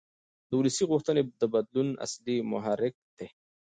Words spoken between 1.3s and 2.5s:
د بدلون اصلي